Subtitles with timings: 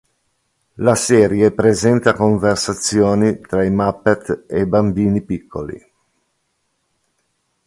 [0.81, 5.79] La serie presenta conversazioni tra i Muppet e bambini piccoli.